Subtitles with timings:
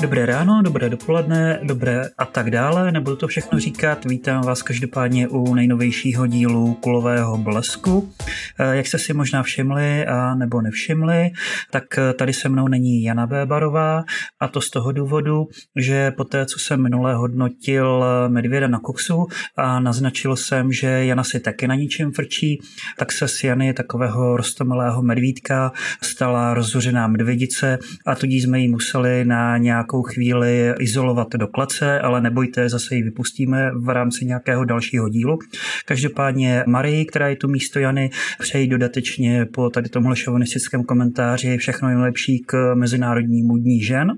[0.00, 4.04] Dobré ráno, dobré dopoledne, dobré a tak dále, nebudu to všechno říkat.
[4.04, 8.12] Vítám vás každopádně u nejnovějšího dílu Kulového blesku.
[8.58, 11.30] Eh, jak jste si možná všimli a nebo nevšimli,
[11.70, 14.04] tak eh, tady se mnou není Jana Bébarová
[14.40, 18.78] a to z toho důvodu, že po té, co jsem minule hodnotil eh, medvěda na
[18.78, 19.26] koksu
[19.56, 22.60] a naznačil jsem, že Jana si taky na ničem frčí,
[22.98, 25.72] tak se z Jany takového rostomilého medvídka
[26.02, 32.00] stala rozhořená medvědice a tudíž jsme ji museli na nějak nějakou chvíli izolovat do klece,
[32.00, 35.38] ale nebojte, zase ji vypustíme v rámci nějakého dalšího dílu.
[35.86, 41.88] Každopádně Marii, která je tu místo Jany, přeji dodatečně po tady tomhle šovinistickém komentáři všechno
[41.88, 44.12] nejlepší k Mezinárodnímu dní žen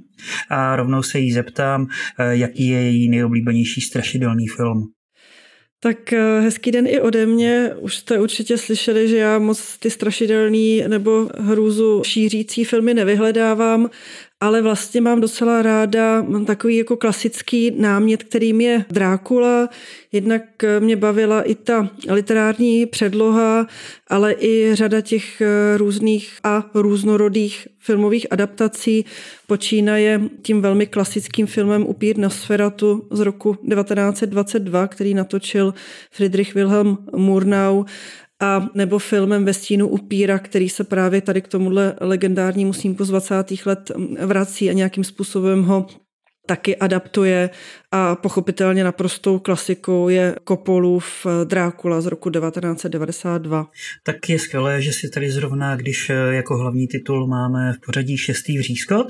[0.51, 1.87] a rovnou se jí zeptám,
[2.31, 4.93] jaký je její nejoblíbenější strašidelný film.
[5.85, 7.71] Tak eh, hezký den i ode mě.
[7.81, 13.91] Už jste určitě slyšeli, že já moc ty strašidelný nebo hrůzu šířící filmy nevyhledávám,
[14.43, 19.69] ale vlastně mám docela ráda, mám takový jako klasický námět, kterým je Drákula.
[20.13, 20.43] Jednak
[20.79, 23.67] mě bavila i ta literární předloha,
[24.09, 29.05] ale i řada těch eh, různých a různorodých filmových adaptací.
[29.47, 35.75] Počínaje tím velmi klasickým filmem Upír na sferatu z roku 1922, který natočil
[36.11, 37.85] Friedrich Wilhelm Murnau
[38.43, 43.09] a nebo filmem Ve stínu upíra, který se právě tady k tomuhle legendárnímu snímku z
[43.09, 43.35] 20.
[43.67, 43.91] let
[44.27, 45.87] vrací a nějakým způsobem ho
[46.47, 47.51] taky adaptuje
[47.91, 53.67] a pochopitelně naprostou klasikou je Kopolův Drákula z roku 1992.
[54.03, 58.59] Tak je skvělé, že si tady zrovna, když jako hlavní titul máme v pořadí šestý
[58.59, 59.07] vřízkot.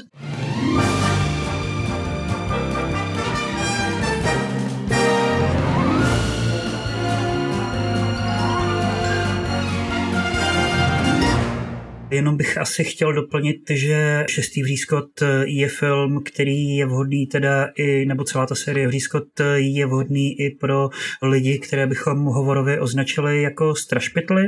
[12.12, 15.08] Jenom bych asi chtěl doplnit, že Šestý vřízkot
[15.44, 19.24] je film, který je vhodný teda i, nebo celá ta série vřízkot
[19.54, 20.88] je vhodný i pro
[21.22, 24.42] lidi, které bychom hovorově označili jako strašpitly,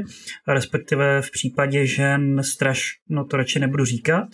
[0.48, 4.28] respektive v případě žen straš, no to radši nebudu říkat,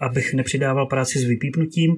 [0.00, 1.96] abych nepřidával práci s vypípnutím,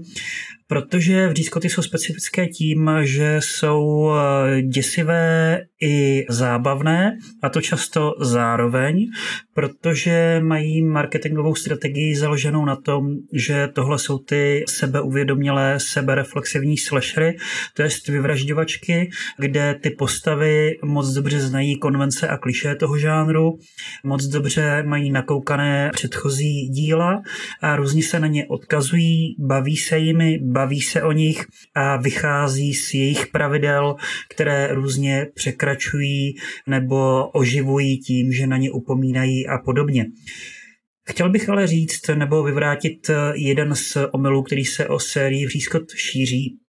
[0.70, 9.06] protože vřízkoty jsou specifické tím, že jsou eh, děsivé i zábavné, a to často zároveň,
[9.54, 17.36] protože mají marketingovou strategii založenou na tom, že tohle jsou ty sebeuvědomělé, sebereflexivní slashery,
[17.74, 23.58] to jest vyvražďovačky, kde ty postavy moc dobře znají konvence a kliše toho žánru,
[24.04, 27.22] moc dobře mají nakoukané předchozí díla
[27.62, 31.44] a různě se na ně odkazují, baví se jimi, baví se o nich
[31.74, 33.96] a vychází z jejich pravidel,
[34.28, 36.34] které různě překračují
[36.66, 40.06] nebo oživují tím, že na ně upomínají a podobně.
[41.08, 46.59] Chtěl bych ale říct nebo vyvrátit jeden z omylů, který se o sérii Vřízkot šíří,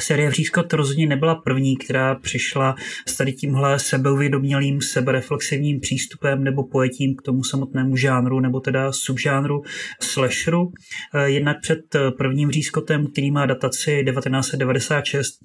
[0.00, 2.74] Série Vřízkot rozhodně nebyla první, která přišla
[3.06, 9.62] s tady tímhle sebeuvědomělým, sebereflexivním přístupem nebo pojetím k tomu samotnému žánru nebo teda subžánru
[10.00, 10.72] slasheru.
[11.14, 11.80] Eh, jednak před
[12.18, 15.38] prvním Vřízkotem, který má dataci 1996,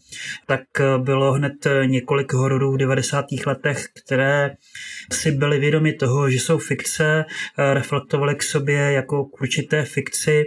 [0.48, 3.26] tak eh, bylo hned několik hororů v 90.
[3.46, 4.52] letech, které
[5.12, 7.26] si byli vědomi toho, že jsou fikce,
[7.58, 10.44] eh, reflektovali k sobě jako k určité fikci,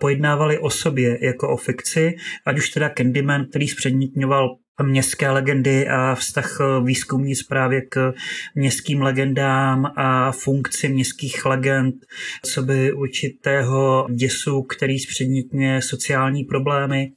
[0.00, 2.16] pojednávali o sobě jako o fikci,
[2.46, 8.12] ať už teda Candyman, který zpřednitňoval městské legendy a vztah eh, výzkumní zprávě k
[8.54, 11.94] městským legendám a funkci městských legend,
[12.44, 17.12] co by určitého děsu, který zpřednitňuje sociální problémy,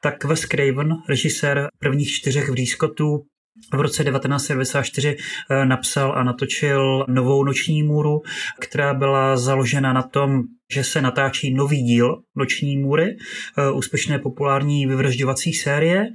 [0.00, 3.24] tak Wes Craven, režisér prvních čtyřech vrýskotů,
[3.72, 5.16] v roce 1994
[5.50, 8.20] eh, napsal a natočil novou noční můru,
[8.60, 13.16] která byla založena na tom, že se natáčí nový díl Noční můry,
[13.58, 16.06] eh, úspěšné populární vyvražďovací série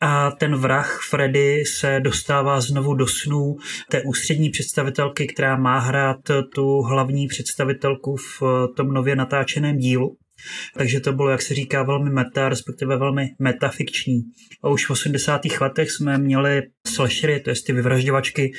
[0.00, 3.56] a ten vrah Freddy se dostává znovu do snů
[3.90, 6.20] té ústřední představitelky, která má hrát
[6.54, 8.42] tu hlavní představitelku v
[8.76, 10.16] tom nově natáčeném dílu.
[10.76, 14.22] Takže to bylo, jak se říká, velmi meta, respektive velmi metafikční.
[14.62, 15.40] A už v 80.
[15.60, 18.52] letech jsme měli slashery, to je ty vyvražďovačky,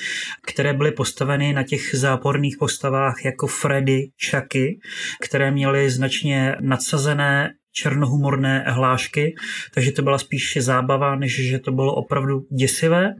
[0.47, 4.79] které byly postaveny na těch záporných postavách jako Freddy, Chucky,
[5.21, 9.35] které měly značně nadsazené černohumorné hlášky,
[9.73, 13.13] takže to byla spíš zábava, než že to bylo opravdu děsivé.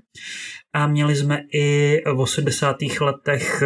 [0.74, 2.76] A měli jsme i v 80.
[3.02, 3.64] letech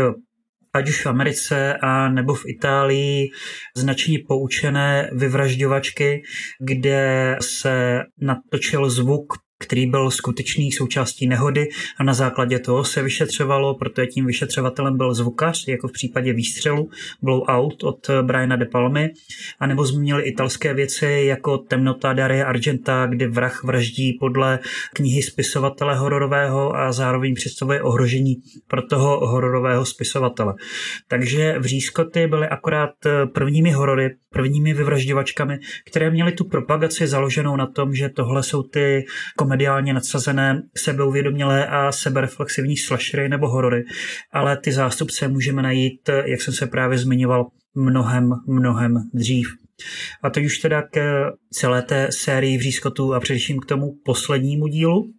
[0.73, 3.29] ať už v Americe a nebo v Itálii
[3.77, 6.23] značně poučené vyvražďovačky,
[6.59, 9.33] kde se natočil zvuk
[9.63, 15.13] který byl skutečný součástí nehody a na základě toho se vyšetřovalo, protože tím vyšetřovatelem byl
[15.13, 16.89] zvukař, jako v případě výstřelu
[17.21, 19.09] Blowout od Briana De Palmy,
[19.59, 24.59] anebo zmínili italské věci jako Temnota Daria Argenta, kdy vrah vraždí podle
[24.93, 28.35] knihy spisovatele hororového a zároveň představuje ohrožení
[28.67, 30.53] pro toho hororového spisovatele.
[31.07, 32.91] Takže vřízkoty byly akorát
[33.33, 39.05] prvními horory, prvními vyvražďovačkami, které měly tu propagaci založenou na tom, že tohle jsou ty
[39.53, 43.83] komediálně nadsazené, sebeuvědomělé a sebereflexivní slashery nebo horory,
[44.31, 47.45] ale ty zástupce můžeme najít, jak jsem se právě zmiňoval,
[47.75, 49.47] mnohem, mnohem dřív.
[50.23, 55.13] A teď už teda k celé té sérii vřízkotů a především k tomu poslednímu dílu.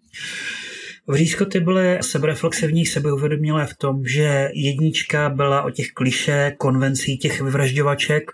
[1.09, 8.31] Vřízkoty byly sebereflexivní, sebeuvědomělé v tom, že jednička byla o těch kliše, konvencí těch vyvražďovaček,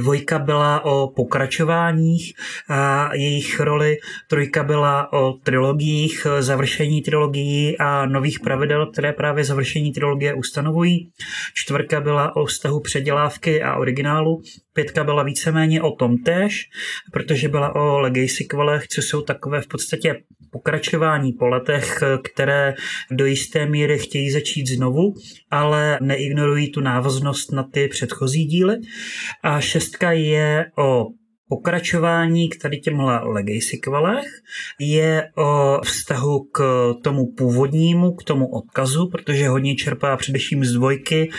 [0.00, 2.32] Dvojka byla o pokračováních
[2.68, 3.98] a jejich roli,
[4.28, 11.10] trojka byla o trilogiích, završení trilogií a nových pravidel, které právě završení trilogie ustanovují.
[11.54, 14.42] Čtvrka byla o vztahu předělávky a originálu.
[14.72, 16.70] Pětka byla víceméně o tom též,
[17.12, 22.74] protože byla o legacy kvalech, co jsou takové v podstatě pokračování po letech, které
[23.10, 25.14] do jisté míry chtějí začít znovu,
[25.50, 28.76] ale neignorují tu návaznost na ty předchozí díly.
[29.42, 31.06] A šestka je o
[31.50, 34.26] pokračování k tady těmhle legacy kvalech
[34.78, 36.60] je o vztahu k
[37.02, 41.30] tomu původnímu, k tomu odkazu, protože hodně čerpá především z dvojky,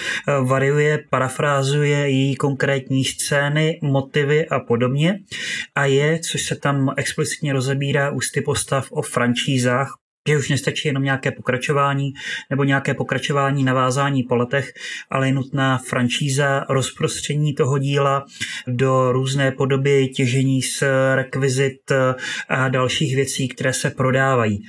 [0.43, 5.19] variuje, parafrázuje její konkrétní scény, motivy a podobně.
[5.75, 11.03] A je, což se tam explicitně rozebírá ústy postav o franšízách, že už nestačí jenom
[11.03, 12.13] nějaké pokračování
[12.49, 14.73] nebo nějaké pokračování navázání po letech,
[15.09, 18.25] ale je nutná franšíza, rozprostření toho díla
[18.67, 20.83] do různé podoby těžení z
[21.15, 21.91] rekvizit
[22.49, 24.63] a dalších věcí, které se prodávají.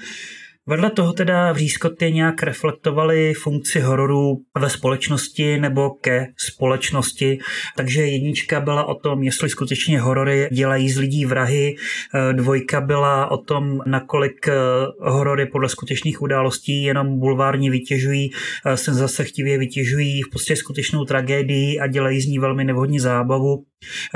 [0.66, 7.38] Vedle toho teda vřízkoty nějak reflektovaly funkci hororu ve společnosti nebo ke společnosti,
[7.76, 13.30] takže jednička byla o tom, jestli skutečně horory dělají z lidí vrahy, eh, dvojka byla
[13.30, 14.54] o tom, nakolik eh,
[15.00, 18.30] horory podle skutečných událostí jenom bulvárně vytěžují,
[18.66, 23.00] eh, se zase chtivě vytěžují v podstatě skutečnou tragédii a dělají z ní velmi nevhodně
[23.00, 23.64] zábavu.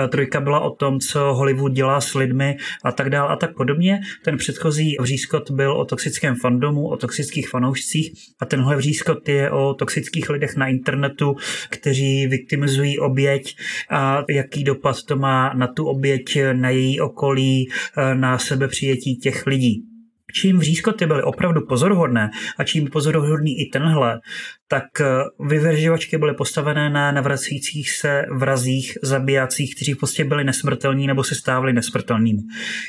[0.08, 4.00] Trojka byla o tom, co Hollywood dělá s lidmi a tak dál a tak podobně.
[4.24, 9.74] Ten předchozí vřízkot byl o toxickém fandomu, o toxických fanoušcích a tenhle vřízkot je o
[9.74, 11.36] toxických lidech na internetu,
[11.70, 13.56] kteří viktimizují oběť
[13.90, 17.68] a jaký dopad to má na tu oběť, na její okolí,
[18.14, 19.95] na sebe přijetí těch lidí
[20.32, 24.20] čím vřízkoty byly opravdu pozoruhodné a čím pozoruhodný i tenhle,
[24.68, 25.04] tak eh,
[25.48, 31.72] vyvržovačky byly postavené na navracejících se vrazích, zabijacích, kteří prostě byli nesmrtelní nebo se stávali
[31.72, 32.42] nesmrtelnými.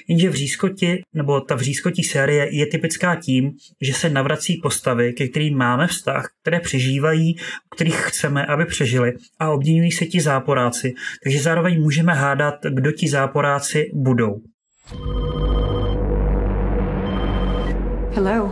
[0.07, 3.51] Jenže vřízkoti, nebo ta vřízkotí série je typická tím,
[3.81, 7.35] že se navrací postavy, ke kterým máme vztah, které přežívají,
[7.75, 10.93] kterých chceme, aby přežili a obměňují se ti záporáci,
[11.23, 14.41] takže zároveň můžeme hádat, kdo ti záporáci budou.
[18.17, 18.49] Hello.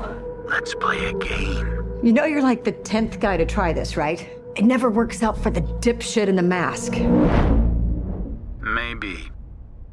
[0.48, 2.00] Let's play a game.
[2.04, 4.30] You know you're like the 10th guy to try this, right?
[4.56, 6.92] It never works out for the dipshit in the mask.
[8.62, 9.32] Maybe.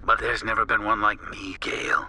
[0.04, 2.04] But there's never been one like me, Gail.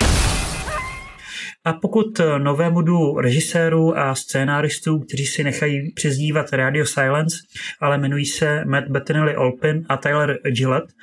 [1.65, 7.38] A pokud eh, novému du režisérů a scénáristů, kteří si nechají přezdívat Radio Silence,
[7.80, 10.94] ale jmenují se Matt Bettinelli Olpin a Tyler Gillette,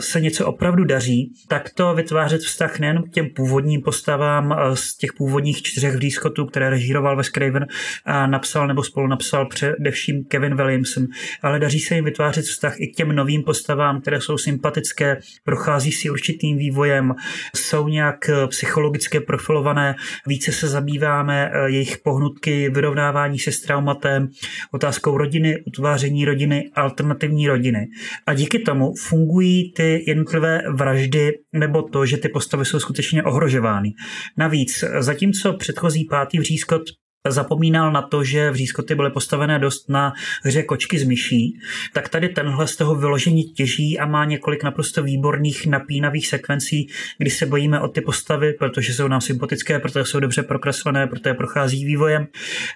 [0.00, 4.96] se něco opravdu daří, tak to vytvářet vztah nejen k těm původním postavám eh, z
[4.96, 7.66] těch původních čtyřech blízkotů, které režíroval Wes Craven
[8.04, 11.06] a napsal nebo spolu napsal především Kevin Williamson,
[11.42, 15.92] ale daří se jim vytvářet vztah i k těm novým postavám, které jsou sympatické, prochází
[15.92, 17.14] si určitým vývojem,
[17.56, 19.94] jsou nějak eh, psychologicky profilované,
[20.26, 24.28] více se zabýváme eh, jejich pohnutky, vyrovnávání se s traumatem,
[24.72, 27.86] otázkou rodiny, utváření rodiny, alternativní rodiny.
[28.26, 33.92] A díky tomu fungují ty jednotlivé vraždy nebo to, že ty postavy jsou skutečně ohrožovány.
[34.38, 36.82] Navíc, zatímco předchozí pátý vřízkot
[37.30, 40.12] zapomínal na to, že vřízkoty byly postavené dost na
[40.42, 41.58] hře kočky z myší,
[41.92, 46.88] tak tady tenhle z toho vyložení těží a má několik naprosto výborných napínavých sekvencí,
[47.18, 51.34] kdy se bojíme o ty postavy, protože jsou nám sympatické, protože jsou dobře prokreslené, protože
[51.34, 52.26] prochází vývojem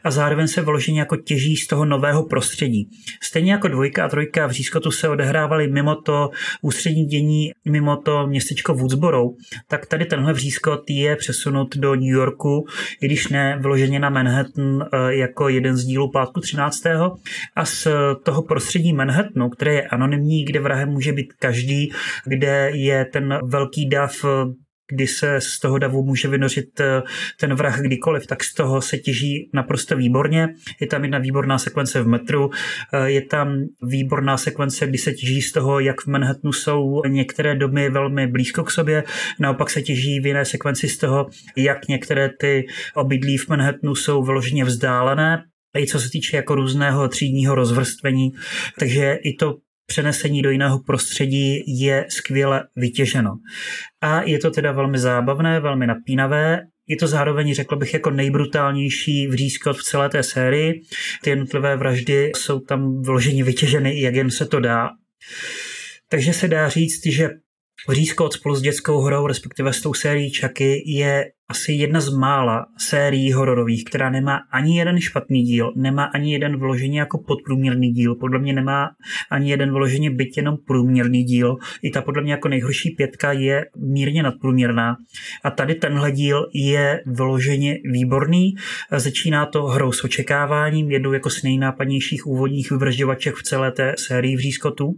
[0.04, 2.90] a zároveň se vyložení jako těží z toho nového prostředí.
[3.22, 6.30] Stejně jako dvojka a trojka v Řízkotu se odehrávaly mimo to
[6.62, 9.24] ústřední dění, mimo to městečko Woodsboro,
[9.68, 12.66] tak tady tenhle vřízkot je přesunut do New Yorku,
[13.00, 16.82] i když ne vyloženě na Manhattan, Manhattan eh, jako jeden z dílů pátku 13.
[17.56, 17.86] a z
[18.22, 21.92] toho prostředí Manhattanu, které je anonymní, kde vrahem může být každý,
[22.26, 24.12] kde je ten velký dav
[24.92, 27.02] kdy se z toho davu může vynořit eh,
[27.40, 30.48] ten vrah kdykoliv, tak z toho se těží naprosto výborně.
[30.80, 32.50] Je tam jedna výborná sekvence v metru,
[32.92, 37.54] eh, je tam výborná sekvence, kdy se těží z toho, jak v Manhattanu jsou některé
[37.54, 39.04] domy velmi blízko k sobě,
[39.40, 41.26] naopak se těží v jiné sekvenci z toho,
[41.56, 45.44] jak některé ty obydlí v Manhattanu jsou vyloženě vzdálené,
[45.78, 48.30] i co se týče jako různého třídního rozvrstvení,
[48.78, 49.54] takže i to
[49.88, 53.38] přenesení do jiného prostředí je skvěle vytěženo.
[54.00, 56.60] A je to teda velmi zábavné, velmi napínavé.
[56.86, 60.82] Je to zároveň, řekl bych, jako nejbrutálnější vřízkot v celé té sérii.
[61.22, 64.90] Ty jednotlivé vraždy jsou tam vloženi vytěženy, jak jen se to dá.
[66.08, 67.30] Takže se dá říct, že
[67.88, 72.66] Vřízkot spolu s dětskou hrou, respektive s tou sérií Chucky, je asi jedna z mála
[72.78, 78.14] sérií hororových, která nemá ani jeden špatný díl, nemá ani jeden vloženě jako podprůměrný díl,
[78.14, 78.90] podle mě nemá
[79.30, 81.56] ani jeden vloženě byt jenom průměrný díl.
[81.82, 84.96] I ta podle mě jako nejhorší pětka je mírně nadprůměrná.
[85.44, 88.54] A tady tenhle díl je vloženě výborný.
[88.96, 94.36] Začíná to hrou s očekáváním, jednou jako z nejnápadnějších úvodních vyvražďovaček v celé té sérii
[94.36, 94.92] vřízkotů.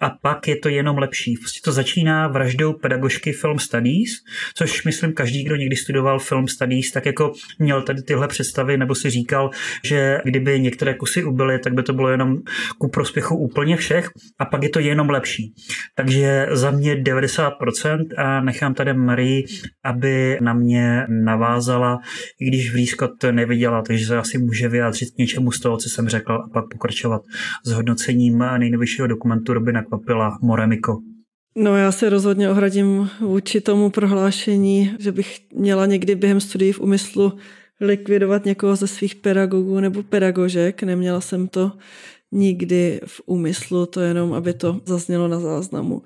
[0.00, 1.36] A pak je to jenom lepší.
[1.36, 4.10] Prostě to začíná vraždou pedagožky Film Studies,
[4.54, 8.94] což myslím každý, kdo někdy studoval film studies, tak jako měl tady tyhle představy, nebo
[8.94, 9.50] si říkal,
[9.84, 12.36] že kdyby některé kusy ubyly, tak by to bylo jenom
[12.78, 15.54] ku prospěchu úplně všech a pak je to jenom lepší.
[15.94, 19.42] Takže za mě 90% a nechám tady Marie,
[19.84, 21.98] aby na mě navázala,
[22.40, 25.88] i když v to neviděla, takže se asi může vyjádřit k něčemu z toho, co
[25.88, 27.22] jsem řekl a pak pokračovat
[27.66, 30.98] s hodnocením nejnovějšího dokumentu Robina Kvapila Moremiko.
[31.54, 36.80] No já se rozhodně ohradím vůči tomu prohlášení, že bych měla někdy během studií v
[36.80, 37.32] úmyslu
[37.80, 40.82] likvidovat někoho ze svých pedagogů nebo pedagožek.
[40.82, 41.72] Neměla jsem to
[42.32, 46.02] nikdy v úmyslu, to jenom, aby to zaznělo na záznamu.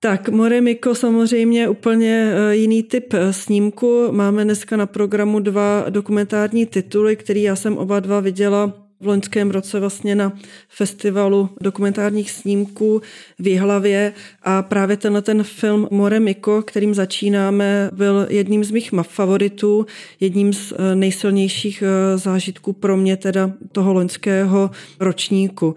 [0.00, 4.08] Tak, Moremiko samozřejmě úplně eh, jiný typ eh, snímku.
[4.10, 9.50] Máme dneska na programu dva dokumentární tituly, které já jsem oba dva viděla v loňském
[9.50, 10.32] roce vlastně na
[10.68, 13.02] festivalu dokumentárních snímků
[13.38, 18.90] v Jihlavě a právě tenhle ten film More Miko, kterým začínáme, byl jedním z mých
[19.02, 19.86] favoritů,
[20.20, 24.70] jedním z eh, nejsilnějších eh, zážitků pro mě teda toho loňského
[25.00, 25.74] ročníku.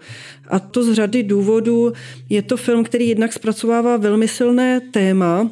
[0.48, 1.92] A to z řady důvodů.
[2.28, 5.50] Je to film, který jednak zpracovává velmi silné téma,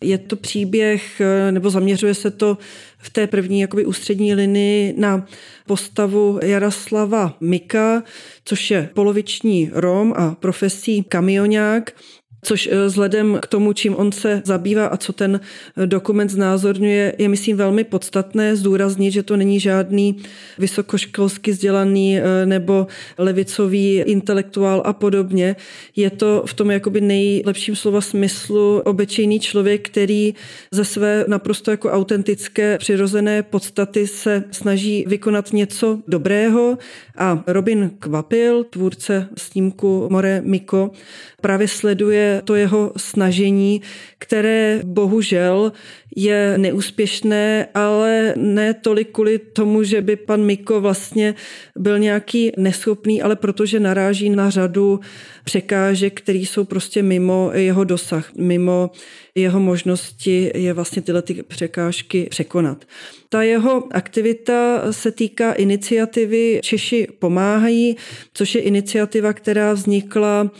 [0.00, 2.58] je to příběh, eh, nebo zaměřuje se to
[2.98, 5.26] v té první jakoby ústřední linii na
[5.66, 8.02] postavu Jaroslava Mika,
[8.44, 11.92] což je poloviční Rom a profesí kamionák,
[12.46, 15.40] což eh, vzhledem k tomu, čím on se zabývá a co ten
[15.76, 20.16] eh, dokument znázorňuje, je myslím velmi podstatné zdůraznit, že to není žádný
[20.58, 22.86] vysokoškolsky vzdělaný eh, nebo
[23.18, 25.56] levicový intelektuál a podobně.
[25.96, 30.34] Je to v tom jakoby nejlepším slova smyslu obyčejný člověk, který
[30.70, 36.78] ze své naprosto jako autentické přirozené podstaty se snaží vykonat něco dobrého
[37.18, 40.90] a Robin Kvapil, tvůrce snímku More Miko,
[41.40, 43.82] právě sleduje to jeho snažení,
[44.18, 45.72] které bohužel
[46.16, 51.34] je neúspěšné, ale ne tolik kvůli tomu, že by pan Miko vlastně
[51.76, 55.00] byl nějaký neschopný, ale protože naráží na řadu
[55.44, 58.90] překážek, které jsou prostě mimo jeho dosah, mimo
[59.34, 62.84] jeho možnosti je vlastně tyhle ty překážky překonat.
[63.28, 67.96] Ta jeho aktivita se týká iniciativy Češi pomáhají,
[68.34, 70.50] což je iniciativa, která vznikla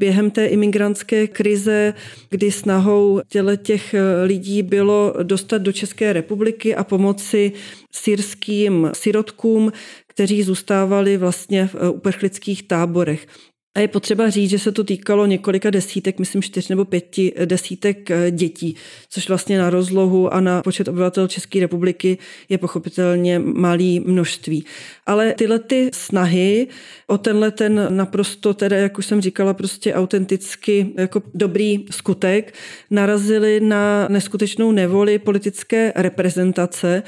[0.00, 1.94] během té imigrantské krize,
[2.30, 7.52] kdy snahou těle těch lidí bylo dostat do České republiky a pomoci
[7.92, 9.72] syrským sirotkům,
[10.06, 13.26] kteří zůstávali vlastně v uprchlických táborech.
[13.74, 18.10] A je potřeba říct, že se to týkalo několika desítek, myslím čtyř nebo pěti desítek
[18.10, 18.76] eh, dětí,
[19.10, 24.64] což vlastně na rozlohu a na počet obyvatel České republiky je pochopitelně malý množství.
[25.06, 26.68] Ale tyhle ty snahy
[27.06, 32.54] o tenhle ten naprosto, teda, jak už jsem říkala, prostě autenticky jako dobrý skutek,
[32.90, 37.02] narazily na neskutečnou nevoli politické reprezentace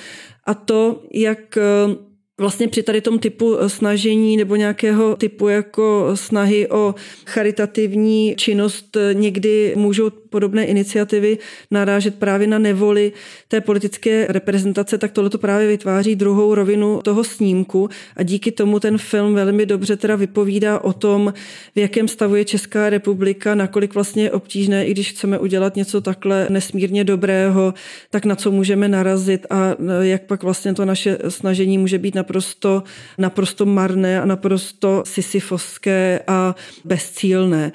[0.45, 6.10] a to, jak eh, vlastně při tady tom typu eh, snažení nebo nějakého typu jako
[6.14, 6.94] snahy o
[7.26, 11.38] charitativní činnost eh, někdy můžou podobné iniciativy
[11.70, 13.12] narážet právě na nevoli
[13.48, 17.88] té politické reprezentace, tak tohle to právě vytváří druhou rovinu toho snímku.
[18.16, 21.32] A díky tomu ten film velmi dobře teda vypovídá o tom,
[21.74, 26.00] v jakém stavu je Česká republika, nakolik vlastně je obtížné, i když chceme udělat něco
[26.00, 27.74] takhle nesmírně dobrého,
[28.10, 32.14] tak na co můžeme narazit a eh, jak pak vlastně to naše snažení může být
[32.22, 32.82] naprosto,
[33.18, 37.72] naprosto marné a naprosto sisyfovské a bezcílné.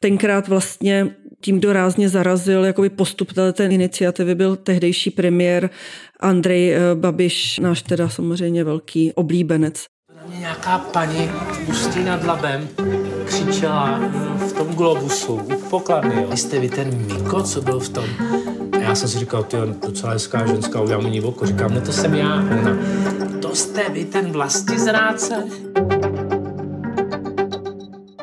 [0.00, 5.70] Tenkrát vlastně tím, kdo rázně zarazil jakoby postup té iniciativy, byl tehdejší premiér
[6.20, 9.84] Andrej eh, Babiš, náš teda samozřejmě velký oblíbenec.
[10.16, 11.30] Na mě nějaká paní
[11.66, 12.68] pustí nad labem
[13.24, 16.26] křičela eh, v tom globusu u pokladny.
[16.34, 18.04] Jste vy ten Miko, co byl v tom?
[18.90, 19.56] Já jsem si říkal, ty
[19.86, 21.46] docela hezká ženská, udělám ní oko.
[21.46, 22.34] Říkám, no to jsem já.
[22.34, 22.78] Ona,
[23.42, 25.44] to jste vy ten vlasti zráce?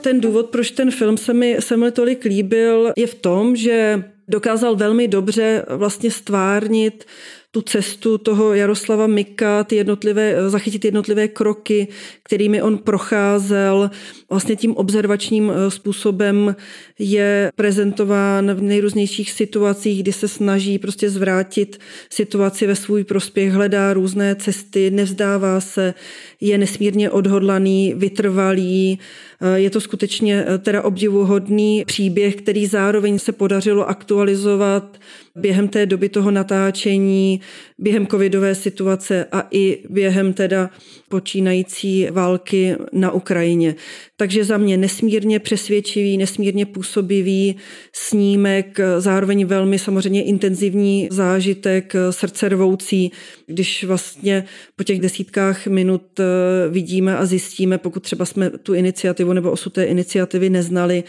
[0.03, 4.03] Ten důvod, proč ten film se mi, se mi tolik líbil, je v tom, že
[4.27, 7.05] dokázal velmi dobře vlastně stvárnit
[7.51, 11.88] tu cestu toho Jaroslava Mika, ty jednotlivé, zachytit jednotlivé kroky,
[12.24, 13.89] kterými on procházel.
[14.30, 16.56] Vlastně tím observačním eh, způsobem
[17.00, 23.94] je prezentován v nejrůznějších situacích, kdy se snaží prostě zvrátit situaci ve svůj prospěch, hledá
[23.94, 25.94] různé cesty, nevzdává se,
[26.42, 29.00] je nesmírně odhodlaný, vytrvalý.
[29.42, 34.98] Eh, je to skutečně eh, teda obdivuhodný příběh, který zároveň se podařilo aktualizovat
[35.36, 37.42] během té doby toho natáčení,
[37.77, 40.70] během covidové situace a i během teda
[41.10, 43.75] počínající války na Ukrajině.
[44.18, 47.56] Takže za mě nesmírně přesvědčivý, nesmírně působivý
[47.94, 53.12] snímek, zároveň velmi samozřejmě intenzivní zážitek, srdcervoucí,
[53.46, 54.44] když vlastně
[54.75, 56.24] po těch desítkách minut eh,
[56.70, 61.04] vidíme a zjistíme, pokud třeba jsme tu iniciativu nebo osud té iniciativy neznali,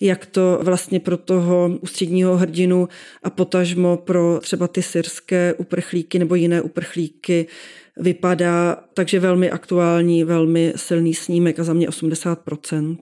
[0.00, 2.88] jak to vlastně pro toho ústředního hrdinu
[3.22, 5.73] a potažmo pro třeba ty syrské uprchlíky
[6.18, 7.46] nebo jiné uprchlíky
[7.96, 8.76] vypadá.
[8.94, 12.96] Takže velmi aktuální, velmi silný snímek a za mě 80%.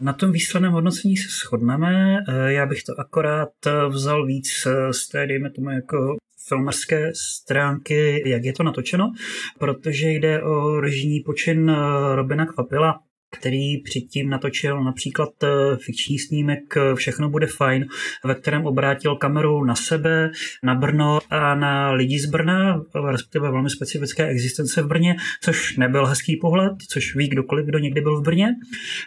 [0.00, 2.18] Na tom výsledném hodnocení se shodneme.
[2.46, 3.52] Já bych to akorát
[3.88, 4.48] vzal víc
[4.90, 6.16] z té, dejme tomu, jako
[6.48, 9.12] filmarské stránky, jak je to natočeno,
[9.58, 11.72] protože jde o režijní počin
[12.14, 13.00] Robina Kvapila,
[13.44, 17.86] který předtím natočil například eh, fikční snímek eh, Všechno bude fajn,
[18.24, 20.30] ve kterém obrátil kameru na sebe,
[20.62, 26.06] na Brno a na lidi z Brna, respektive velmi specifické existence v Brně, což nebyl
[26.06, 28.48] hezký pohled, což ví kdokoliv, kdo někdy byl v Brně.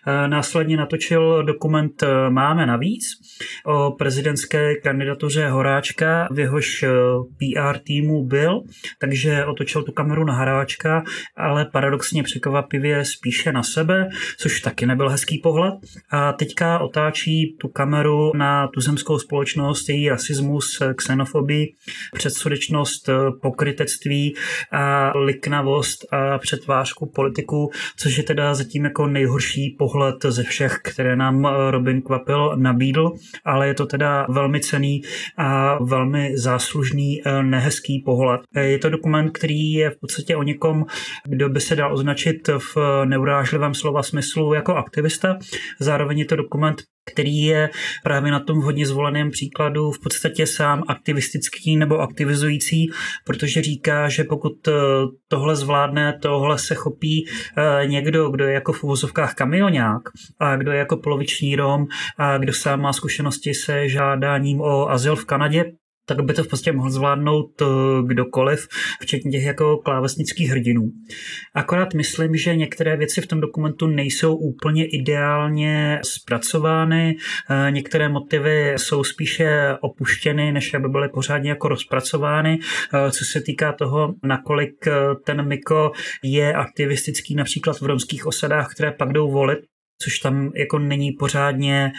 [0.07, 3.03] Eh, následně natočil dokument Máme navíc
[3.65, 6.85] o prezidentské kandidatuře Horáčka, v jehož
[7.37, 8.61] PR týmu byl,
[8.99, 11.03] takže otočil tu kameru na Horáčka,
[11.35, 15.73] ale paradoxně překvapivě spíše na sebe což taky nebyl hezký pohled.
[16.11, 21.73] A teďka otáčí tu kameru na tu zemskou společnost, její rasismus, xenofobii,
[22.13, 23.09] předsudečnost,
[23.41, 24.35] pokrytectví
[24.71, 31.15] a liknavost a přetvářku politiku, což je teda zatím jako nejhorší pohled ze všech, které
[31.15, 33.11] nám Robin Kvapil nabídl,
[33.45, 35.01] ale je to teda velmi cený
[35.37, 38.41] a velmi záslužný, nehezký pohled.
[38.61, 40.85] Je to dokument, který je v podstatě o někom,
[41.25, 45.37] kdo by se dal označit v neurážlivém slova smyslu jako aktivista.
[45.79, 47.69] Zároveň je to dokument, který je
[48.03, 52.89] právě na tom hodně zvoleném příkladu v podstatě sám aktivistický nebo aktivizující,
[53.25, 54.71] protože říká, že pokud eh,
[55.27, 57.25] tohle zvládne, tohle se chopí
[57.57, 60.01] eh, někdo, kdo je jako v uvozovkách kamionák
[60.39, 61.85] a kdo je jako poloviční Rom
[62.17, 65.65] a kdo sám má zkušenosti se žádáním o azyl v Kanadě,
[66.07, 67.65] tak by to v podstatě mohl zvládnout eh,
[68.07, 68.67] kdokoliv,
[69.01, 70.91] včetně těch jako klávesnických hrdinů.
[71.55, 77.15] Akorát myslím, že některé věci v tom dokumentu nejsou úplně ideálně zpracovány,
[77.49, 82.59] eh, některé motivy jsou spíše opuštěny, než aby byly pořádně jako rozpracovány,
[82.93, 84.85] eh, co se týká toho, nakolik
[85.25, 85.91] ten Miko
[86.23, 89.59] je aktivistický například v romských osadách, které pak jdou volit,
[89.99, 91.91] což tam jako není pořádně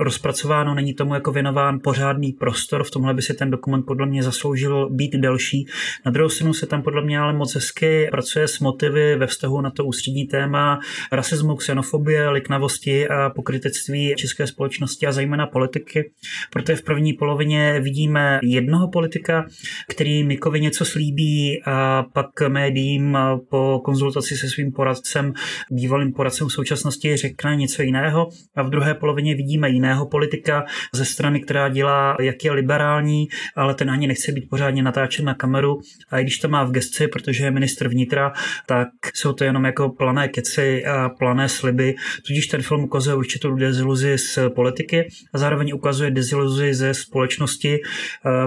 [0.00, 4.22] rozpracováno, není tomu jako věnován pořádný prostor, v tomhle by si ten dokument podle mě
[4.22, 5.66] zasloužil být delší.
[6.04, 9.60] Na druhou stranu se tam podle mě ale moc hezky pracuje s motivy ve vztahu
[9.60, 10.80] na to ústřední téma
[11.12, 16.10] rasismu, xenofobie, liknavosti a pokrytectví české společnosti a zejména politiky,
[16.50, 19.46] protože v první polovině vidíme jednoho politika,
[19.88, 23.18] který Mikovi něco slíbí a pak médiím
[23.50, 25.32] po konzultaci se svým poradcem,
[25.70, 30.64] bývalým poradcem v současnosti řekne, řekne něco jiného a v druhé polovině vidíme jiného politika
[30.94, 35.34] ze strany, která dělá, jak je liberální, ale ten ani nechce být pořádně natáčen na
[35.34, 38.32] kameru a i když to má v gesci, protože je ministr vnitra,
[38.66, 41.94] tak jsou to jenom jako plané keci a plané sliby,
[42.26, 47.80] tudíž ten film ukazuje určitou deziluzi z politiky a zároveň ukazuje deziluzi ze společnosti.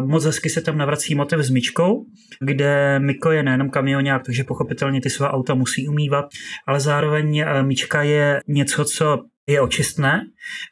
[0.06, 2.06] Moc hezky se tam navrací motiv s myčkou,
[2.40, 6.26] kde Miko je nejenom kamionák, takže pochopitelně ty svá auta musí umývat,
[6.68, 10.21] ale zároveň myčka je něco, co je očistné,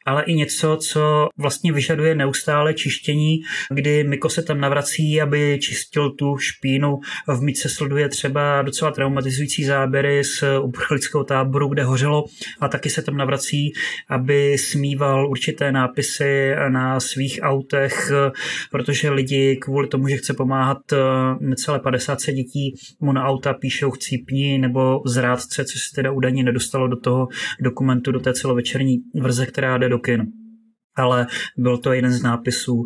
[0.06, 6.10] ale i něco, co vlastně vyžaduje neustále čištění, kdy Miko se tam navrací, aby čistil
[6.10, 6.98] tu špínu.
[7.28, 12.24] V Mice sleduje třeba docela traumatizující záběry z uprchlického táboru, kde hořelo
[12.60, 13.72] a taky se tam navrací,
[14.08, 18.10] aby smíval určité nápisy na svých autech,
[18.70, 20.78] protože lidi kvůli tomu, že chce pomáhat
[21.40, 26.88] necelé 50 dětí, mu na auta píšou chcípni nebo zrádce, což se teda údajně nedostalo
[26.88, 27.28] do toho
[27.60, 30.26] dokumentu, do té celovečerní verze, která jde do kin
[30.96, 32.84] ale byl to jeden z nápisů.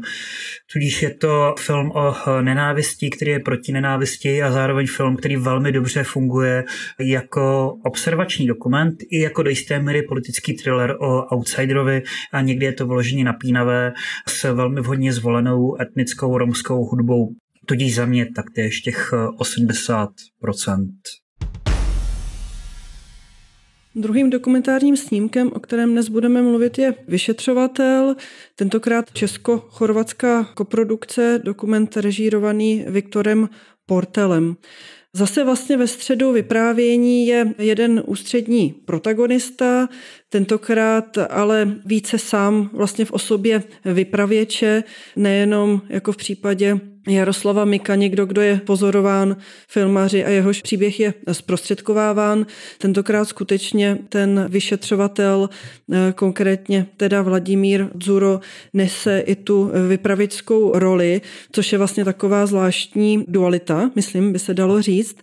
[0.73, 5.73] Tudíž je to film o nenávisti, který je proti nenávisti a zároveň film, který velmi
[5.73, 6.65] dobře funguje
[7.01, 12.73] jako observační dokument i jako do jisté míry politický thriller o outsiderovi a někdy je
[12.73, 13.93] to vloženě napínavé
[14.29, 17.29] s velmi vhodně zvolenou etnickou romskou hudbou.
[17.67, 20.09] Tudíž za mě tak je těch 80%.
[23.95, 28.17] Druhým dokumentárním snímkem, o kterém dnes budeme mluvit, je Vyšetřovatel,
[28.57, 33.49] tentokrát česko-chorvatská koprodukce, dokument režírovaný Viktorem
[33.87, 34.57] Portelem.
[35.13, 39.89] Zase vlastně ve středu vyprávění je jeden ústřední protagonista,
[40.29, 44.85] tentokrát ale více sám vlastně v osobě vypravěče,
[45.17, 49.37] nejenom jako v případě Jaroslava Mika, někdo, kdo je pozorován
[49.69, 52.47] filmaři a jehož příběh je zprostředkováván.
[52.79, 55.51] Tentokrát skutečně ten vyšetřovatel,
[55.93, 58.41] eh, konkrétně teda Vladimír Dzuro,
[58.73, 61.21] nese i tu vypravickou roli,
[61.53, 65.17] což je vlastně taková zvláštní dualita, myslím, by se dalo říct.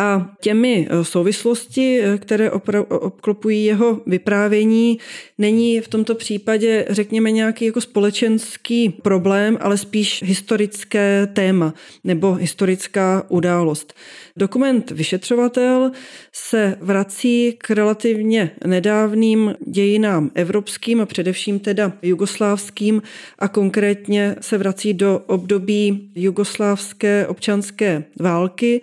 [0.00, 4.98] A těmi eh, souvislosti, eh, které obklopují jeho vyprávění,
[5.38, 13.24] není v tomto případě, řekněme, nějaký jako společenský problém, ale spíš historické téma nebo historická
[13.28, 13.94] událost.
[14.36, 15.90] Dokument Vyšetřovatel
[16.32, 23.02] se vrací k relativně nedávným dějinám evropským a především teda jugoslávským
[23.38, 28.80] a konkrétně se vrací do období jugoslávské občanské války,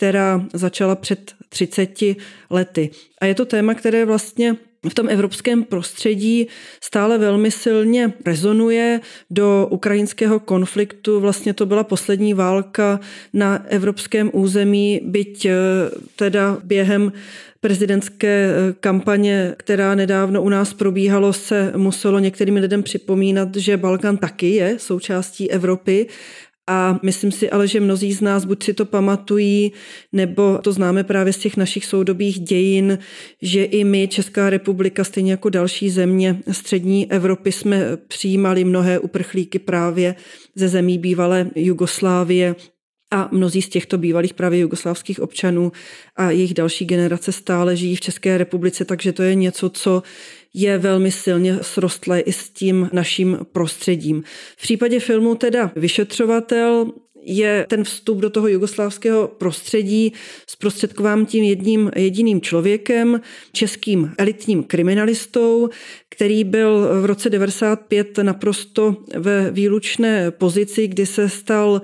[0.00, 1.98] která začala před 30
[2.50, 2.90] lety.
[3.20, 4.56] A je to téma, které vlastně
[4.88, 6.46] v tom evropském prostředí
[6.80, 11.20] stále velmi silně rezonuje do ukrajinského konfliktu.
[11.20, 13.00] Vlastně to byla poslední válka
[13.32, 15.54] na evropském území, byť eh,
[16.16, 17.12] teda během
[17.60, 24.16] prezidentské eh, kampaně, která nedávno u nás probíhalo, se muselo některým lidem připomínat, že Balkán
[24.16, 26.06] taky je součástí Evropy
[26.70, 29.72] a myslím si ale, že mnozí z nás buď si to pamatují,
[30.12, 32.98] nebo to známe právě z těch našich soudobých dějin,
[33.42, 39.58] že i my, Česká republika, stejně jako další země střední Evropy, jsme přijímali mnohé uprchlíky
[39.58, 40.14] právě
[40.54, 42.54] ze zemí bývalé Jugoslávie,
[43.10, 45.72] a mnozí z těchto bývalých právě jugoslávských občanů
[46.16, 50.02] a jejich další generace stále žijí v České republice, takže to je něco, co
[50.54, 54.22] je velmi silně srostlé i s tím naším prostředím.
[54.56, 56.92] V případě filmu teda Vyšetřovatel
[57.22, 60.12] je ten vstup do toho jugoslávského prostředí
[60.46, 63.20] zprostředkován tím jedním jediným člověkem,
[63.52, 65.68] českým elitním kriminalistou,
[66.08, 71.82] který byl v roce 95 naprosto ve výlučné pozici, kdy se stal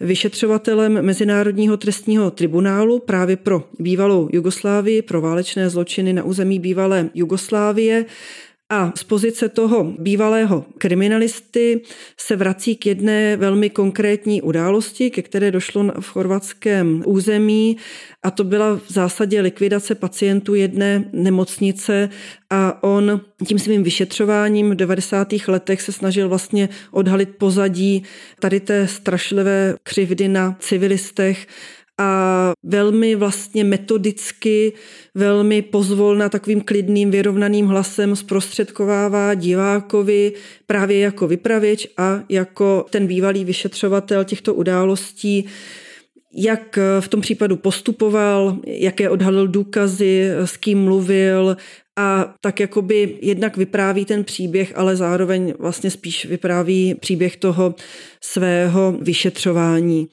[0.00, 8.04] vyšetřovatelem Mezinárodního trestního tribunálu právě pro bývalou Jugoslávii, pro válečné zločiny na území bývalé Jugoslávie
[8.70, 11.80] a z pozice toho bývalého kriminalisty
[12.16, 17.76] se vrací k jedné velmi konkrétní události, ke které došlo v chorvatském území
[18.22, 22.08] a to byla v zásadě likvidace pacientů jedné nemocnice
[22.50, 25.28] a on tím svým vyšetřováním v 90.
[25.48, 28.02] letech se snažil vlastně odhalit pozadí
[28.40, 31.46] tady té strašlivé křivdy na civilistech
[31.98, 34.72] a velmi vlastně metodicky,
[35.14, 40.32] velmi pozvolna takovým klidným, vyrovnaným hlasem zprostředkovává divákovi
[40.66, 45.44] právě jako vypravěč a jako ten bývalý vyšetřovatel těchto událostí,
[46.34, 51.56] jak v tom případu postupoval, jaké odhalil důkazy, s kým mluvil
[51.98, 57.74] a tak jakoby jednak vypráví ten příběh, ale zároveň vlastně spíš vypráví příběh toho
[58.24, 60.08] svého vyšetřování.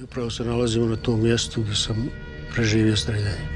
[0.00, 2.10] Upravo se nalazím na tom městu, kde jsem
[2.54, 3.48] preživě středání.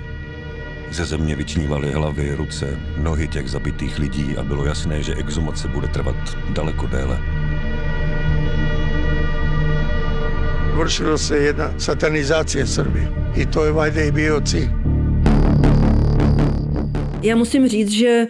[0.90, 5.88] Ze země vyčnívaly hlavy, ruce, nohy těch zabitých lidí a bylo jasné, že exumace bude
[5.88, 6.16] trvat
[6.51, 7.20] daleko déle.
[10.75, 13.09] Vršilo se jedna satanizace Srby.
[13.35, 14.68] I to je vajde i bio cíl.
[17.22, 18.27] Já musím říct, že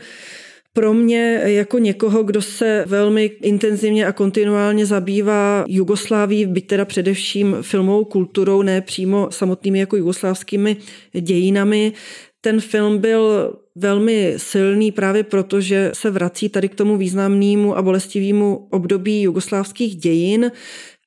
[0.76, 7.56] pro mě jako někoho, kdo se velmi intenzivně a kontinuálně zabývá Jugosláví, byť teda především
[7.60, 10.76] filmovou kulturou, ne přímo samotnými jako jugoslávskými
[11.20, 11.92] dějinami,
[12.40, 17.82] ten film byl velmi silný právě proto, že se vrací tady k tomu významnému a
[17.82, 20.52] bolestivému období jugoslávských dějin,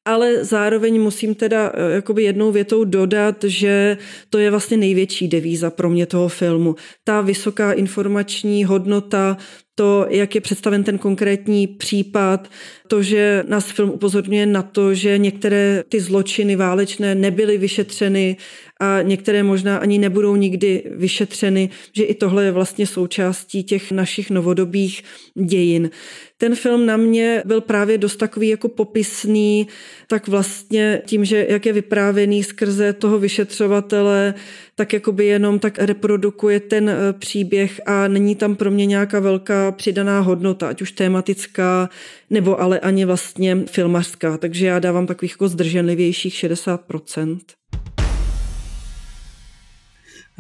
[0.05, 3.97] ale zároveň musím teda eh, jakoby jednou větou dodat, že
[4.29, 6.75] to je vlastně největší devíza pro mě toho filmu.
[7.03, 9.38] Ta vysoká informační hodnota,
[9.75, 12.49] to, jak je představen ten konkrétní případ,
[12.88, 18.38] to, že nás film upozorňuje na to, že některé ty zločiny válečné nebyly vyšetřeny
[18.79, 24.29] a některé možná ani nebudou nikdy vyšetřeny, že i tohle je vlastně součástí těch našich
[24.29, 25.03] novodobých
[25.35, 25.89] dějin.
[26.37, 29.67] Ten film na mě byl právě dost takový jako popisný,
[30.07, 34.33] tak vlastně tím, že jak je vyprávěný skrze toho vyšetřovatele,
[34.75, 39.71] tak jakoby jenom tak reprodukuje ten eh, příběh a není tam pro mě nějaká velká
[39.71, 41.89] přidaná hodnota, ať už tématická,
[42.29, 44.37] nebo ale ani vlastně filmařská.
[44.37, 47.58] Takže já dávám takových jako zdrženlivějších 60%.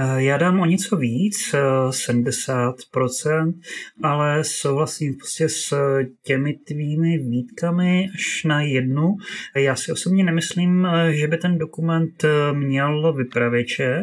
[0.01, 1.55] Eh, já dám o něco víc,
[1.89, 5.75] 70%, eh, ale souhlasím prostě s
[6.23, 9.15] těmi tvými výtkami až na jednu.
[9.55, 14.01] Já si osobně nemyslím, eh, že by ten dokument měl vypravěče.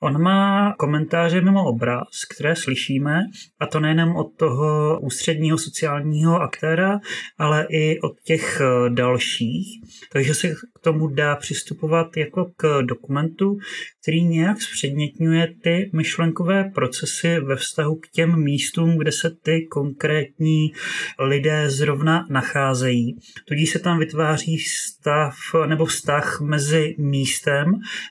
[0.00, 3.20] On má komentáře mimo obraz, které slyšíme,
[3.60, 7.00] a to nejenom od toho ústředního sociálního aktéra,
[7.38, 9.66] ale i od těch dalších.
[10.12, 13.56] Takže se k tomu dá přistupovat jako k dokumentu,
[14.04, 20.72] který nějak zpřednětňuje ty myšlenkové procesy ve vztahu k těm místům, kde se ty konkrétní
[21.18, 23.16] lidé zrovna nacházejí.
[23.48, 25.34] Tudíž se tam vytváří stav
[25.66, 27.64] nebo vztah mezi místem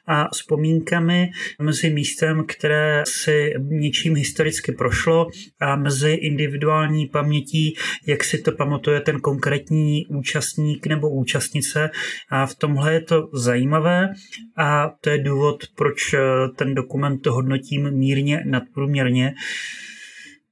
[0.08, 1.29] a vzpomínkami
[1.62, 5.27] mezi místem, které si něčím historicky prošlo
[5.62, 7.75] a mezi individuální pamětí,
[8.08, 11.89] jak si to pamatuje ten konkrétní účastník nebo účastnice.
[12.29, 14.10] A v tomhle je to zajímavé
[14.58, 16.19] a to je důvod, proč eh,
[16.56, 19.34] ten dokument hodnotím mírně nadprůměrně.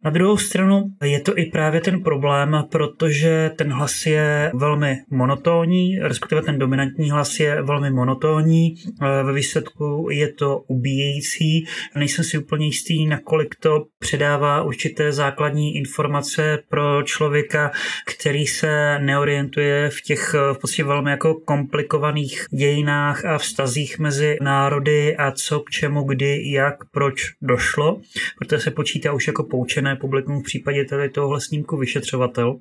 [0.03, 5.99] Na druhou stranu je to i právě ten problém, protože ten hlas je velmi monotónní,
[5.99, 8.75] respektive ten dominantní hlas je velmi monotónní.
[9.23, 11.65] Ve výsledku je to ubíjející.
[11.95, 17.71] Nejsem si úplně jistý, nakolik to předává určité základní informace pro člověka,
[18.05, 25.17] který se neorientuje v těch v podstatě velmi jako komplikovaných dějinách a vztazích mezi národy
[25.17, 28.01] a co k čemu, kdy, jak, proč došlo,
[28.39, 32.57] protože se počítá už jako poučené publikum v případě tady tohohle snímku vyšetřovatel.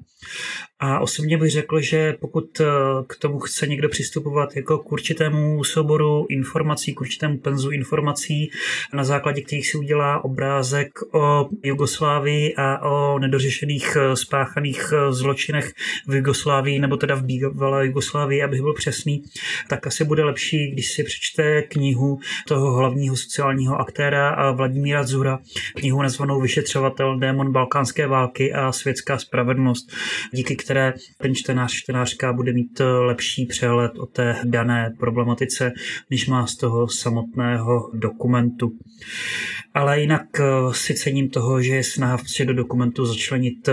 [0.82, 2.64] A osobně bych řekl, že pokud eh,
[3.06, 8.50] k tomu chce někdo přistupovat jako k určitému souboru informací, k určitému penzu informací,
[8.92, 15.72] na základě kterých si udělá obrázek o Jugoslávii a o nedořešených eh, spáchaných eh, zločinech
[16.06, 19.22] v Jugoslávii, nebo teda v bývalé Jugoslávii, abych byl přesný,
[19.68, 25.38] tak asi bude lepší, když si přečte knihu toho hlavního sociálního aktéra Vladimíra Zura,
[25.74, 29.92] knihu nazvanou Vyšetřovatel démon balkánské války a světská spravedlnost,
[30.32, 30.69] díky které
[31.18, 35.72] ten čtenář, čtenářka bude mít lepší přehled o té dané problematice,
[36.10, 38.72] než má z toho samotného dokumentu.
[39.74, 43.68] Ale jinak eh, si cením toho, že je snaha v do dokumentu začlenit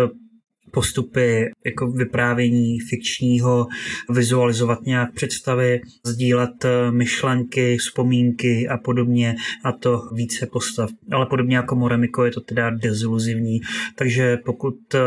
[0.71, 3.67] postupy jako vyprávění fikčního,
[4.10, 10.89] vizualizovat nějak představy, sdílet eh, myšlenky, vzpomínky a podobně a to více postav.
[11.12, 13.60] Ale podobně jako Moremiko je to teda deziluzivní,
[13.95, 14.99] takže pokud eh,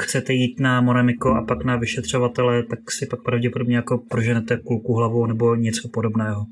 [0.00, 4.94] chcete jít na Moremiko a pak na vyšetřovatele, tak si pak pravděpodobně jako proženete kulku
[4.94, 6.44] hlavou nebo něco podobného.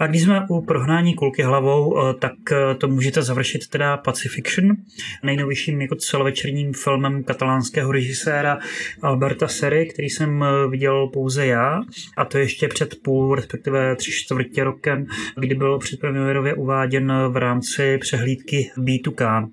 [0.00, 2.32] A když jsme u prohnání kulky hlavou, eh, tak
[2.78, 4.76] to můžete završit teda Pacifiction,
[5.24, 8.58] nejnovějším jako celovečerním filmem katalánské amerického režiséra
[9.02, 11.80] Alberta Sery, který jsem eh, viděl pouze já,
[12.16, 15.06] a to ještě před půl, respektive tři čtvrtě rokem,
[15.36, 19.48] kdy byl předpremiérově uváděn v rámci přehlídky B2K.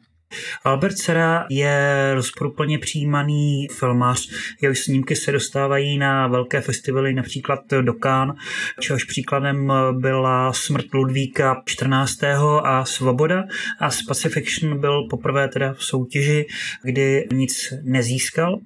[0.63, 4.29] Albert Serra je rozporuplně přijímaný filmář,
[4.61, 8.35] jehož snímky se dostávají na velké festivaly, například do Cannes,
[8.79, 12.23] čehož příkladem byla Smrt Ludvíka 14.
[12.63, 13.43] a Svoboda
[13.79, 16.45] a z Pacifiction byl poprvé teda v soutěži,
[16.83, 18.59] kdy nic nezískal.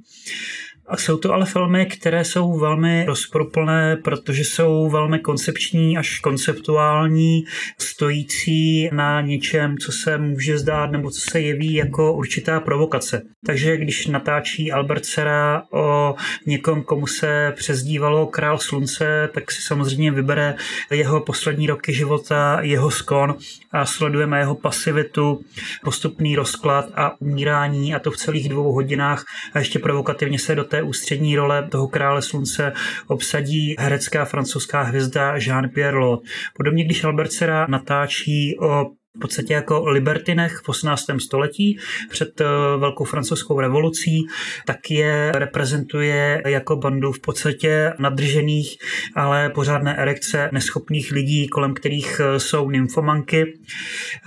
[0.92, 7.44] A jsou to ale filmy, které jsou velmi rozporuplné, protože jsou velmi koncepční až konceptuální,
[7.78, 13.22] stojící na něčem, co se může zdát nebo co se jeví jako určitá provokace.
[13.46, 20.12] Takže když natáčí Albert Serra o někom, komu se přezdívalo Král slunce, tak si samozřejmě
[20.12, 20.56] vybere
[20.92, 23.36] jeho poslední roky života, jeho skon
[23.72, 25.42] a sledujeme jeho pasivitu,
[25.84, 30.64] postupný rozklad a umírání a to v celých dvou hodinách a ještě provokativně se do
[30.64, 32.74] té ústřední role toho krále slunce
[33.08, 36.24] obsadí herecká francouzská hvězda Jean-Pierre Lot.
[36.58, 41.06] Podobně když Albert Serra natáčí o v podstatě jako libertinech v 18.
[41.20, 42.46] století před eh,
[42.78, 44.26] velkou francouzskou revolucí,
[44.66, 48.78] tak je reprezentuje jako bandu v podstatě nadržených,
[49.16, 53.54] ale pořádné erekce neschopných lidí, kolem kterých eh, jsou nymfomanky.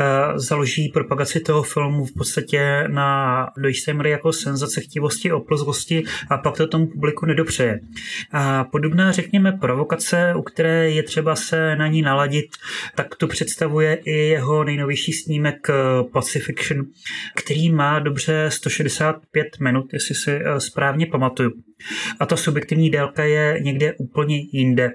[0.01, 6.05] Eh, založí propagaci toho filmu v podstatě na do jisté míry jako senzace chtivosti, oplzlosti
[6.31, 7.81] a pak to tomu publiku nedopřeje.
[8.33, 12.47] A podobná, řekněme, provokace, u které je třeba se na ní naladit,
[12.95, 15.75] tak to představuje i jeho nejnovější snímek eh,
[16.13, 16.87] Pacifiction,
[17.37, 21.51] který má dobře 165 minut, jestli si eh, správně pamatuju.
[22.21, 24.93] A ta subjektivní délka je někde úplně jinde.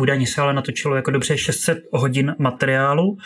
[0.00, 3.16] Údajně se ale natočilo jako dobře 600 hodin materiálu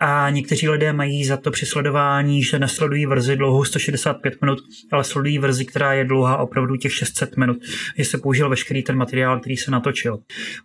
[0.00, 4.58] a někteří lidé mají za to při sledování, že nesledují verzi dlouhou 165 minut,
[4.92, 7.56] ale sledují verzi, která je dlouhá opravdu těch 600 minut,
[7.98, 10.18] že se použil veškerý ten materiál, který se natočil.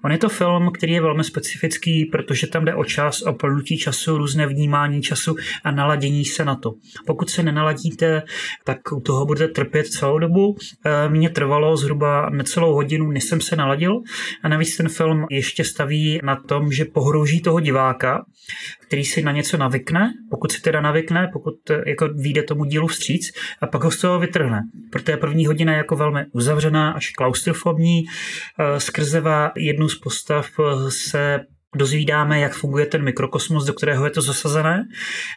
[0.03, 3.77] On je to film, který je velmi specifický, protože tam jde o čas, o plnutí
[3.77, 6.73] času, různé vnímání času a naladění se na to.
[7.05, 8.23] Pokud se nenaladíte,
[8.63, 10.55] tak u toho budete trpět celou dobu.
[10.85, 14.01] Eh, mně trvalo zhruba necelou hodinu, než jsem se naladil
[14.43, 18.25] a navíc ten film je ještě staví na tom, že pohrouží toho diváka,
[18.87, 22.87] který si na něco navykne, pokud si teda navykne, pokud eh, jako vyjde tomu dílu
[22.87, 23.31] vstříc
[23.61, 24.61] a pak ho z toho vytrhne.
[24.91, 30.91] Protože první hodina je jako velmi uzavřená až klaustrofobní, eh, skrzeva jednu z postav eh,
[30.91, 31.39] se
[31.75, 34.87] dozvídáme, jak funguje ten mikrokosmos, do kterého je to zasazené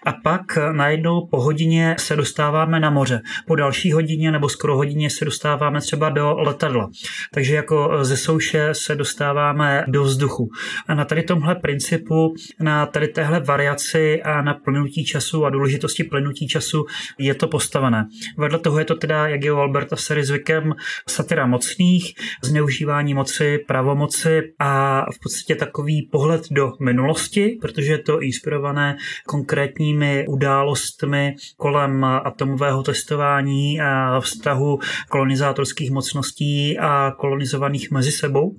[0.07, 3.21] a pak najednou po hodině se dostáváme na moře.
[3.47, 6.91] Po další hodině nebo skoro hodině se dostáváme třeba do letadla.
[7.35, 10.51] Takže jako ze souše se dostáváme do vzduchu.
[10.87, 16.05] A na tady tomhle principu, na tady téhle variaci a na plnutí času a důležitosti
[16.05, 16.85] plnutí času
[17.19, 18.09] je to postavené.
[18.39, 20.75] Vedle toho je to teda, jak je u Alberta Sery zvykem,
[21.09, 27.99] satira mocných, zneužívání moci, pravomoci a v podstatě takový pohled pohled do minulosti, protože je
[27.99, 38.57] to inspirované konkrétními událostmi kolem atomového testování a vztahu kolonizátorských mocností a kolonizovaných mezi sebou.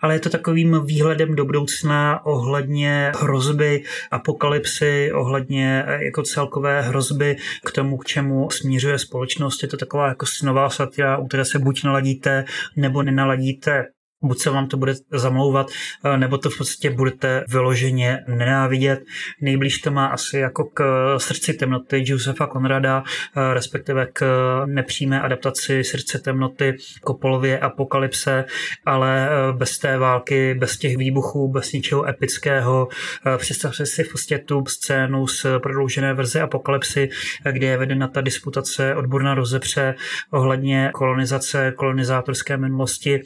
[0.00, 7.72] Ale je to takovým výhledem do budoucna ohledně hrozby apokalypsy, ohledně jako celkové hrozby k
[7.72, 9.62] tomu, k čemu směřuje společnost.
[9.62, 12.44] Je to taková jako snová satira, u které se buď naladíte,
[12.76, 13.86] nebo nenaladíte
[14.22, 15.66] buď se vám to bude zamlouvat,
[16.04, 19.00] eh, nebo to v podstatě budete vyloženě nenávidět.
[19.40, 20.84] Nejblíž to má asi jako k
[21.18, 23.02] srdci temnoty Josefa Konrada,
[23.36, 24.22] eh, respektive k
[24.66, 28.44] nepřímé adaptaci srdce temnoty Kopolově apokalypse,
[28.86, 32.88] ale eh, bez té války, bez těch výbuchů, bez ničeho epického.
[33.36, 37.08] Představte si v podstatě tu scénu z prodloužené verze apokalypsy,
[37.50, 39.94] kde je vedena ta disputace odborná rozepře
[40.30, 43.22] ohledně kolonizace, kolonizátorské minulosti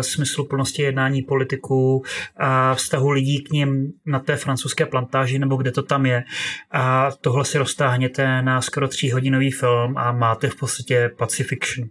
[0.00, 2.02] s smysluplnosti jednání politiků
[2.36, 6.24] a vztahu lidí k ním na té francouzské plantáži nebo kde to tam je.
[6.72, 11.88] A tohle si roztáhněte na skoro tříhodinový film a máte v podstatě Pacifiction.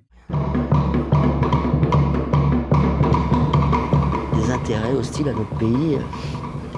[4.38, 6.00] Les intérêts hostiles à notre pays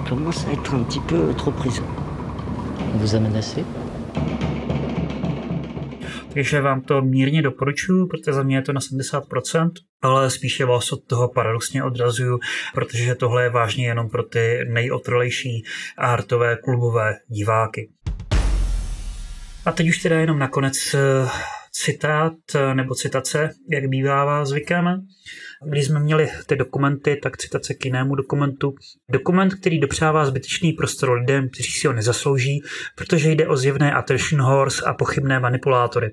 [0.10, 1.92] commencent à être un petit peu trop présents.
[2.94, 3.64] Vous a menacé
[6.34, 10.92] takže vám to mírně doporučuji, protože za mě je to na 70%, ale spíše vás
[10.92, 12.40] od toho paradoxně odrazuju,
[12.74, 15.64] protože tohle je vážně jenom pro ty nejotrlejší
[15.98, 17.90] artové klubové diváky.
[19.66, 21.00] A teď už teda jenom nakonec eh,
[21.72, 24.86] citát eh, nebo citace, jak bývává zvykem.
[25.66, 28.76] Když jsme měli ty dokumenty, tak citace k jinému dokumentu.
[29.10, 32.62] Dokument, který dopřává zbytečný prostor lidem, kteří si ho nezaslouží,
[32.96, 36.12] protože jde o zjevné attention horse a pochybné manipulátory.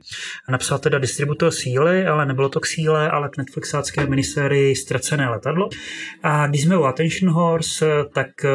[0.48, 5.68] Napsal teda distributor síly, ale nebylo to k síle, ale k Netflixácké minisérii Ztracené letadlo.
[6.22, 8.48] A když jsme u attention horse, tak eh,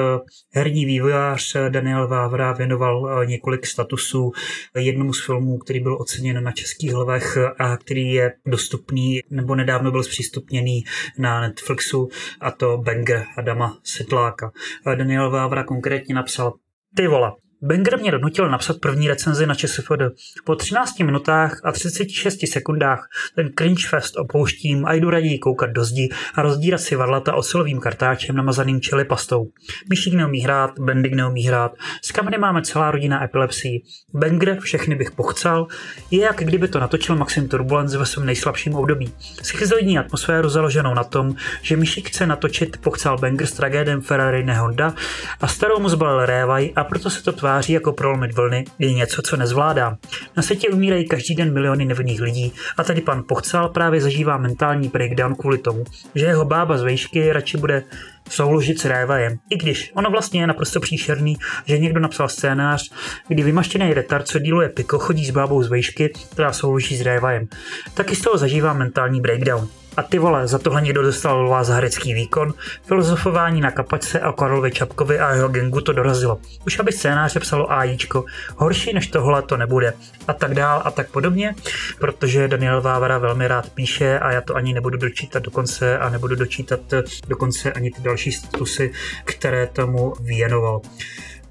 [0.53, 4.31] herní vývojář Daniel Vávra věnoval eh, několik statusů
[4.77, 9.91] jednomu z filmů, který byl oceněn na českých hlavech a který je dostupný nebo nedávno
[9.91, 10.78] byl zpřístupněný
[11.17, 14.51] na Netflixu a to Banger Adama Sedláka.
[14.95, 16.53] Daniel Vávra konkrétně napsal
[16.95, 20.01] ty vole, Banger mě donutil napsat první recenzi na ČSFD.
[20.43, 25.83] Po 13 minutách a 36 sekundách ten cringe fest opouštím a jdu raději koukat do
[25.83, 29.47] zdi a rozdírat si varlata osilovým kartáčem namazaným čili pastou.
[29.89, 33.83] Myšík neumí hrát, Bendik neumí hrát, s kameny máme celá rodina epilepsii.
[34.13, 35.67] Banger, všechny bych pochcal,
[36.11, 39.13] je jak kdyby to natočil Maxim Turbulence ve svém nejslabším období.
[39.43, 44.93] Schizoidní atmosféru založenou na tom, že Myšík chce natočit pochcal Banger s tragédem Ferrari Honda
[45.41, 48.93] a starou mu zbalil révaj a proto se to tváří tváří jako prolomit vlny je
[48.93, 49.97] něco, co nezvládám.
[50.37, 54.87] Na světě umírají každý den miliony nevinných lidí a tady pan Pochcal právě zažívá mentální
[54.87, 55.83] breakdown kvůli tomu,
[56.15, 57.83] že jeho bába z vejšky radši bude
[58.29, 59.37] souložit s Révajem.
[59.49, 62.91] I když ono vlastně je naprosto příšerný, že někdo napsal scénář,
[63.27, 67.47] kdy vymaštěný retard, co díluje Piko, chodí s bábou z vejšky, která souloží s Révajem.
[67.93, 69.67] Taky z toho zažívá mentální breakdown.
[69.97, 72.53] A ty vole, za tohle někdo dostal vás herecký výkon,
[72.85, 76.39] filozofování na kapačce a Karlovi Čapkovi a jeho gengu to dorazilo.
[76.65, 78.25] Už aby scénáře psalo AIčko,
[78.55, 79.93] horší než tohle to nebude.
[80.27, 81.55] A tak dál a tak podobně,
[81.99, 86.09] protože Daniel Vávara velmi rád píše a já to ani nebudu dočítat do konce a
[86.09, 86.79] nebudu dočítat
[87.27, 88.91] dokonce ani ty další statusy,
[89.25, 90.81] které tomu věnoval.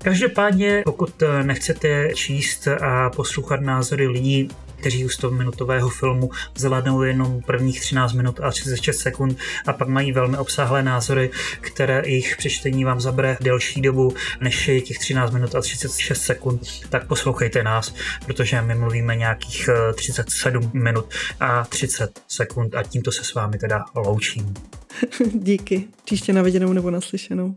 [0.02, 4.48] Každopádně, pokud nechcete číst a poslouchat názory lidí,
[4.80, 9.88] kteří u 100 minutového filmu zvládnou jenom prvních 13 minut a 36 sekund a pak
[9.88, 15.30] mají velmi obsáhlé názory, které jejich přečtení vám zabere delší dobu než je těch 13
[15.30, 16.60] minut a 36 sekund,
[16.90, 17.94] tak poslouchejte nás,
[18.26, 23.58] protože my mluvíme nějakých 37 eh, minut a 30 sekund a tímto se s vámi
[23.58, 24.54] teda loučím.
[25.34, 25.88] Díky.
[26.04, 27.56] Příště na viděnou nebo naslyšenou.